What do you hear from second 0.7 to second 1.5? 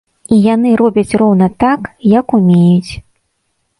робяць роўна